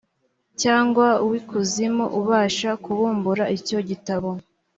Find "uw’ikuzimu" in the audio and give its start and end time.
1.23-2.05